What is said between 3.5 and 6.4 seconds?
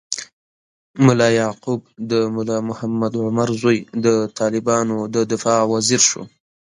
زوی، د طالبانو د دفاع وزیر شو.